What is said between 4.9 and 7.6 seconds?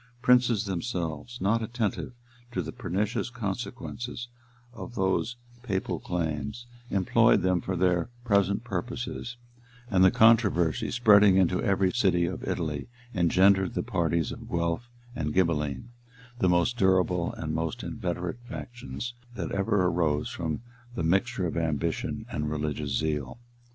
those papal claims, employed